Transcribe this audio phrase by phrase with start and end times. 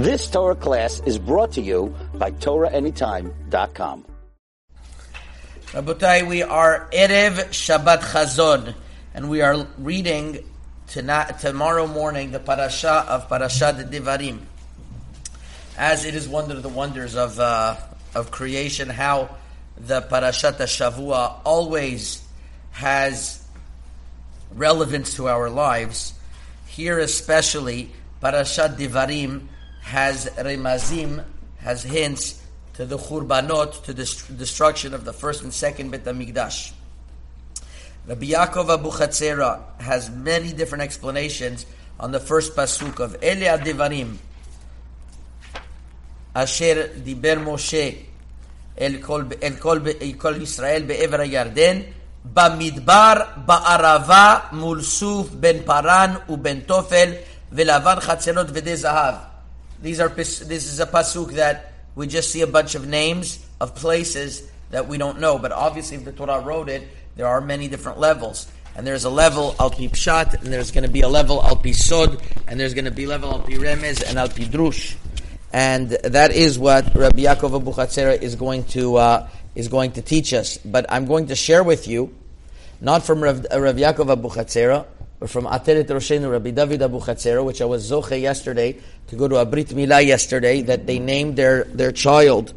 [0.00, 4.06] This Torah class is brought to you by TorahAnytime.com.
[5.72, 8.74] Rabotai, we are Erev Shabbat Chazon,
[9.12, 10.42] and we are reading
[10.86, 14.38] tonight, tomorrow morning the parasha of Parashat Devarim.
[15.76, 17.76] As it is one of the wonders of uh,
[18.14, 19.36] of creation, how
[19.76, 22.26] the Parashat Shavua always
[22.70, 23.46] has
[24.54, 26.14] relevance to our lives.
[26.68, 27.90] Here, especially,
[28.22, 29.48] Parashat Devarim
[29.80, 31.24] has remazim,
[31.58, 32.42] has hints
[32.74, 34.04] to the churbanot, to the
[34.36, 36.72] destruction of the first and second Bet HaMikdash.
[38.06, 41.66] Rabbi Yaakov Abu Chatzera has many different explanations
[41.98, 44.16] on the first pasuk of Eli Devarim,
[46.34, 48.06] Asher Diber Moshe
[48.78, 51.92] El Kol El Kol Yisrael Be'Evra Yarden,
[52.26, 57.18] Bamidbar Ba'arava Mulsuf Ben Paran Uben Tofel
[57.52, 59.29] Velavan Chatzerot Vede Zahav.
[59.82, 63.74] These are this is a pasuk that we just see a bunch of names of
[63.74, 65.38] places that we don't know.
[65.38, 68.46] But obviously, if the Torah wrote it, there are many different levels.
[68.76, 71.56] And there's a level al pi pshat, and there's going to be a level al
[71.56, 74.96] pi sod, and there's going to be level al pi remez and al pi drush.
[75.52, 80.02] And that is what Rabbi Yaakov Abu Chatzera is going to uh, is going to
[80.02, 80.58] teach us.
[80.58, 82.14] But I'm going to share with you,
[82.80, 84.28] not from Rav, Rav Yaakov Abu
[85.20, 89.28] But from Ateret Roshenu Rabbi David Abu Chatzera, which I was zoche yesterday to go
[89.28, 92.54] to a Brit Milah yesterday, that they named their, their child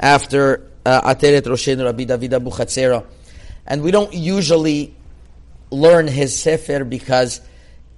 [0.00, 3.06] after uh, Ateret Roshenu Rabbi David Abu Chatzera.
[3.68, 4.96] And we don't usually
[5.70, 7.40] learn his Sefer because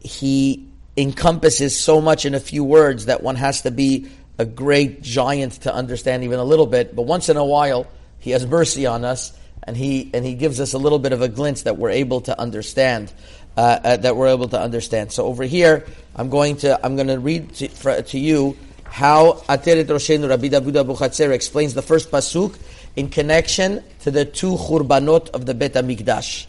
[0.00, 5.00] he encompasses so much in a few words that one has to be a great
[5.00, 6.94] giant to understand even a little bit.
[6.94, 7.86] But once in a while,
[8.18, 9.32] he has mercy on us
[9.68, 12.22] and he and he gives us a little bit of a glimpse that we're able
[12.22, 13.12] to understand
[13.58, 15.10] uh, uh, that we're able to understand.
[15.10, 19.32] So over here, I'm going to I'm going to read to, for, to you how
[19.48, 20.92] Ateret Roshenu Rabbi David Abu
[21.32, 22.56] explains the first pasuk
[22.94, 26.46] in connection to the two churbanot of the Bet Hamikdash.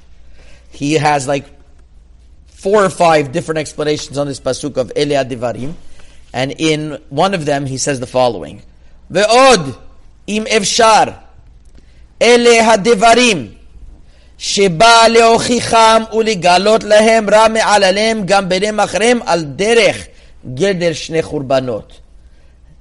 [0.69, 1.47] He has like
[2.45, 5.73] four or five different explanations on this pasuk of Elea Devarim,
[6.31, 8.61] and in one of them he says the following:
[9.11, 9.75] Ve'od
[10.27, 11.23] im efshar
[12.21, 13.58] ele hadevarim
[14.38, 20.06] שבא להוכיחם ולגלות להם רע מעלליהם גם ביניהם אחריהם על דרך
[20.54, 22.00] גדר שני חורבנות.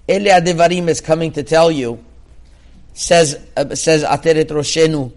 [0.10, 1.98] אלה הדברים is coming to tell you,
[2.96, 5.10] says, uh, says עטרת ראשנו,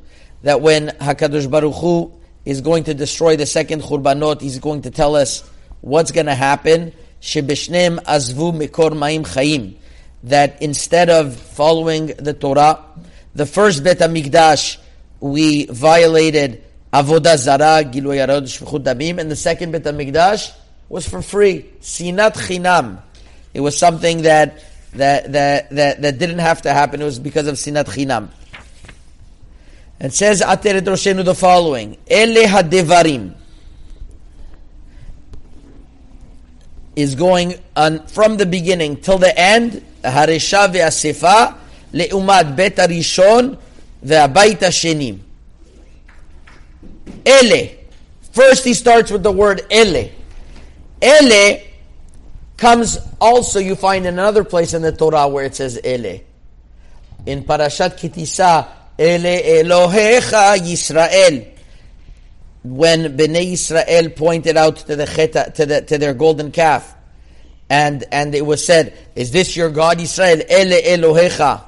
[0.44, 2.12] that when HaKadosh Baruch Hu
[2.44, 5.42] is going to destroy the second churbanot, he's going to tell us
[5.80, 6.92] what's going to happen.
[7.20, 9.72] שבשניהם עזבו מקור מים חיים.
[10.24, 12.78] That instead of following the Torah,
[13.34, 14.78] the first Bet HaMikdash
[15.21, 20.53] we violated Avodah Zara, Gilu Yarod, Damim, and the second Beit HaMikdash
[20.89, 21.69] was for free.
[21.79, 23.01] Sinat Chinam.
[23.53, 27.01] It was something that, that, that, that, that didn't have to happen.
[27.01, 28.29] It was because of Sinat Chinam.
[29.99, 33.35] And says Ateret Roshenu the following, Ele HaDevarim
[36.95, 41.55] is going on from the beginning till the end, Haresha ve'asefa,
[41.93, 43.57] le'umad bet Arishon,
[44.02, 45.14] והבית השני.
[47.26, 47.66] אלה.
[48.32, 50.10] First he starts with the word ele.
[51.00, 51.60] Ele
[52.56, 56.20] comes also, you find in another place in the Torah where it says ele.
[57.26, 58.68] In Parashat Kitisa,
[58.98, 61.52] ele Elohecha Yisrael.
[62.62, 66.94] When Bnei Israel pointed out to the cheta, to, the, to their golden calf,
[67.68, 70.42] and and it was said, "Is this your God, Israel?
[70.48, 71.62] Ele Elohecha."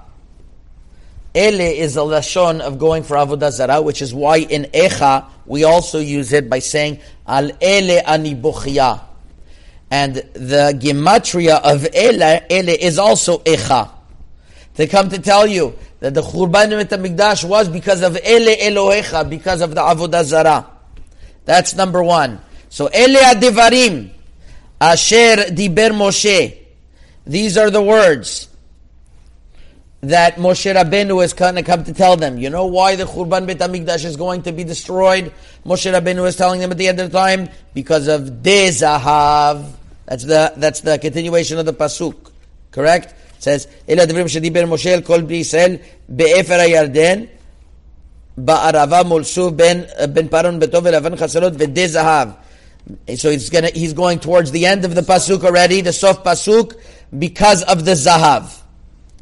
[1.36, 5.64] Ele is a lashon of going for avodah zarah, which is why in echa we
[5.64, 9.02] also use it by saying al ele ani buchya.
[9.90, 13.90] And the gematria of ele, ele is also echa.
[14.76, 19.62] They come to tell you that the Churban Mikdash was because of ele Elohecha, because
[19.62, 20.68] of the avodah zarah.
[21.46, 22.42] That's number one.
[22.70, 24.12] So ele adivarim,
[24.80, 26.58] asher diber Moshe.
[27.26, 28.50] These are the words
[30.04, 32.38] that Moshe Rabbeinu is going to come to tell them.
[32.38, 35.32] You know why the Churban Beit HaMikdash is going to be destroyed?
[35.66, 39.72] Moshe Rabbeinu is telling them at the end of the time because of Dezahav.
[40.06, 42.32] That's the that's the continuation of the pasuk.
[42.72, 43.12] Correct?
[43.38, 45.82] It says, "Ela devrim shediber Moshe kol bnei Yisrael
[46.14, 47.30] be'efer hayarden
[48.38, 52.36] ba'arava mulsu ben ben paron betov elavan chasalot v'dezahav."
[53.18, 56.78] So he's going he's going towards the end of the pasuk already, the soft pasuk,
[57.18, 58.63] because of the zahav.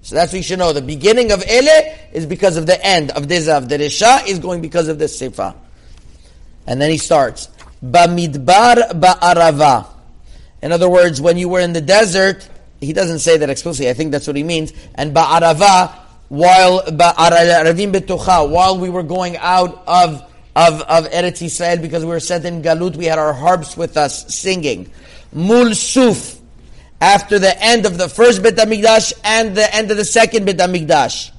[0.01, 0.73] So that's what you should know.
[0.73, 3.69] The beginning of Ele is because of the end of Dezav.
[3.69, 5.55] The Resha is going because of the Sefa.
[6.65, 7.49] And then he starts.
[7.83, 9.87] Bamidbar ba'arava.
[10.61, 12.47] In other words, when you were in the desert,
[12.79, 13.89] he doesn't say that explicitly.
[13.89, 14.73] I think that's what he means.
[14.95, 15.93] And ba'arava,
[16.29, 22.09] while ba'aravim betucha, while we were going out of of of Eretz Israel because we
[22.09, 24.89] were sent in Galut, we had our harps with us singing.
[25.31, 26.40] Mul suf,
[27.01, 30.57] after the end of the first Bet Hamikdash and the end of the second Bet
[30.57, 31.31] Hamikdash.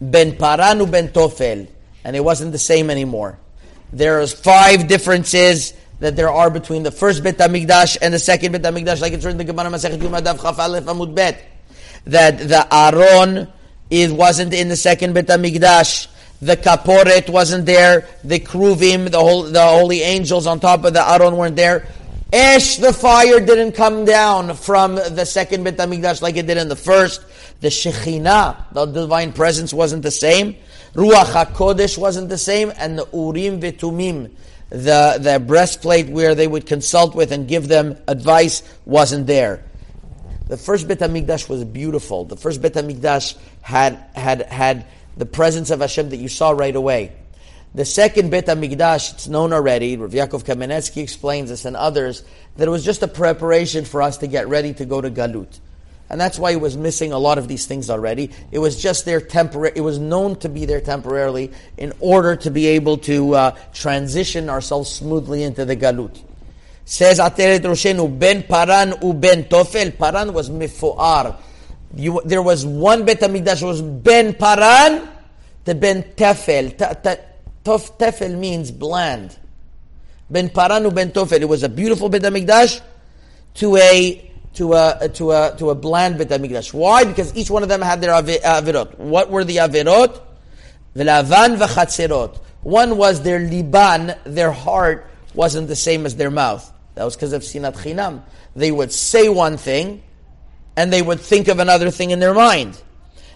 [0.00, 1.68] Ben Paranu Ben Tofel.
[2.04, 3.38] And it wasn't the same anymore.
[3.92, 8.62] There's five differences that there are between the first Bet HaMikdash and the second Bet
[8.62, 11.44] HaMikdash, like it's written in the Gemara Masechet Yom Chaf Aleph Amud Bet.
[12.06, 13.46] That the Aron
[13.88, 16.08] is, wasn't in the second Bet HaMikdash.
[16.40, 18.08] The Kaporet wasn't there.
[18.24, 21.86] The Kruvim, the, whole, the holy angels on top of the Aron weren't there.
[22.32, 26.68] Esh, the fire didn't come down from the second Bet HaMikdash like it did in
[26.68, 27.22] the first.
[27.60, 30.56] The Shekhinah, the divine presence wasn't the same.
[30.94, 32.72] Ruach HaKodesh wasn't the same.
[32.78, 34.30] And the Urim V'Tumim,
[34.70, 39.62] the, the breastplate where they would consult with and give them advice wasn't there.
[40.48, 42.24] The first Bet HaMikdash was beautiful.
[42.24, 44.86] The first Bet HaMikdash had, had, had
[45.18, 47.12] the presence of Hashem that you saw right away.
[47.74, 52.22] The second Bet HaMikdash, it's known already, Rav Yaakov Kamenetsky explains this and others,
[52.56, 55.58] that it was just a preparation for us to get ready to go to Galut.
[56.10, 58.30] And that's why it was missing a lot of these things already.
[58.50, 62.50] It was just there temporary, it was known to be there temporarily in order to
[62.50, 66.22] be able to uh, transition ourselves smoothly into the Galut.
[66.84, 69.96] Says Ateret Roshenu, Ben Paran u Ben Tofel.
[69.96, 71.36] Paran was Mifu'ar.
[71.96, 75.08] You, there was one Bet HaMikdash was Ben Paran,
[75.64, 76.76] the Ben Tefel.
[77.64, 79.38] Tof, tefel means bland.
[80.28, 81.40] Ben Paranu Ben Tofel.
[81.40, 82.80] It was a beautiful Bet HaMikdash
[83.54, 86.72] to a to a to a to a bland Bet HaMikdash.
[86.72, 87.04] Why?
[87.04, 88.98] Because each one of them had their avirot.
[88.98, 90.20] What were the avirot?
[90.96, 92.38] V'lavan v'chatzerot.
[92.62, 96.70] One was their liban, their heart wasn't the same as their mouth.
[96.94, 98.22] That was because of sinat chinam.
[98.54, 100.02] They would say one thing,
[100.76, 102.80] and they would think of another thing in their mind.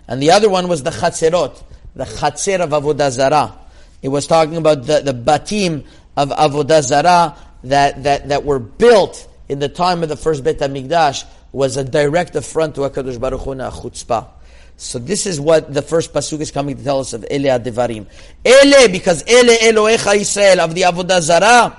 [0.06, 1.62] And the other one was the chatzerot,
[1.94, 3.58] the chatzer of avodah zarah.
[4.02, 5.84] It was talking about the, the batim
[6.16, 10.58] of Avodah Zarah that, that, that were built in the time of the first Bet
[10.58, 14.28] HaMikdash was a direct affront to HaKadosh Baruch Hu chutzpah.
[14.76, 18.06] So this is what the first pasuk is coming to tell us of Ele Devarim.
[18.44, 21.76] Ele, because Ele Elohecha Israel, of the Avodah Zarah,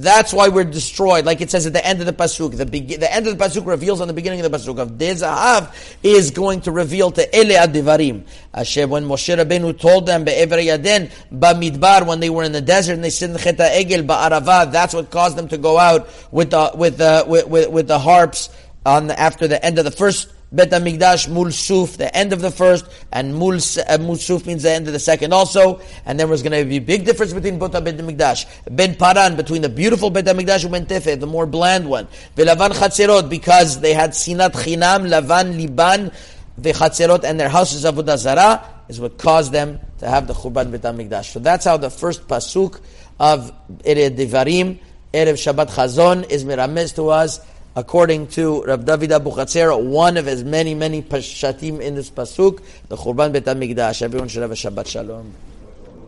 [0.00, 1.24] that's why we're destroyed.
[1.24, 3.44] Like it says at the end of the pasuk, the, be- the end of the
[3.44, 5.72] pasuk reveals on the beginning of the pasuk of Dezahav
[6.02, 8.26] is going to reveal to Ele Adivarim.
[8.54, 12.94] Hashem, when Moshe Rabbeinu told them Be'ever Yaden Bamidbar when they were in the desert
[12.94, 16.70] and they said Cheta Egel Ba'arava, that's what caused them to go out with the
[16.74, 18.50] with the with, with, with the harps
[18.86, 22.40] on the, after the end of the first Bet HaMikdash Mul Suf, the end of
[22.40, 25.80] the first, and Mul, uh, Suf means the end of the second also.
[26.06, 28.46] And there was going to be a big difference between Bota Bet HaMikdash.
[28.74, 32.08] Ben Paran, between the beautiful Bet HaMikdash and Ben Tefeh, the more bland one.
[32.34, 36.10] Velavan Chatzerot, because they had Sinat Chinam, Lavan Liban,
[36.56, 40.70] the Chatzerot, and their houses of Zara, is what caused them to have the Churban
[40.70, 41.26] Bet HaMikdash.
[41.26, 42.80] So that's how the first Pasuk
[43.20, 44.78] of Erev Devarim,
[45.12, 47.40] Erev Shabbat Chazon, is miramez to us
[47.76, 52.62] according to Rav David Abu Chatzera, one of his many, many pashatim in this pasuk,
[52.88, 54.02] the Churban Bet HaMikdash.
[54.02, 55.32] Everyone should have a Shabbat Shalom.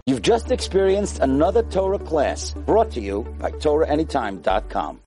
[0.06, 4.98] You've just experienced another Torah class brought to you by TorahAnytime.com.